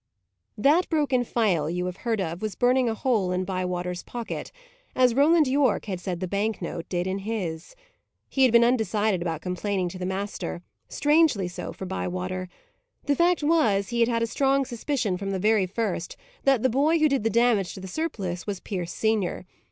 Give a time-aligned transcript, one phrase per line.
[0.57, 4.51] That broken phial, you have heard of, was burning a hole in Bywater's pocket,
[4.95, 7.75] as Roland Yorke had said the bank note did in his.
[8.27, 12.49] He had been undecided about complaining to the master; strangely so for Bywater.
[13.05, 16.69] The fact was, he had had a strong suspicion, from the very first, that the
[16.69, 19.45] boy who did the damage to the surplice was Pierce senior.